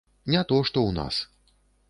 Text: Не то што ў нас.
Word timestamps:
Не 0.35 0.41
то 0.51 0.57
што 0.69 0.83
ў 0.87 0.91
нас. 0.97 1.21